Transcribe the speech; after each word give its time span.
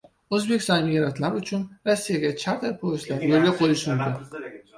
O‘zbekistonlik 0.35 0.87
migrantlar 0.93 1.37
uchun 1.41 1.61
Rossiyaga 1.89 2.33
charter 2.45 2.75
poyezdlar 2.81 3.27
yo‘lga 3.29 3.53
qo‘yishi 3.61 4.01
mumkin 4.03 4.59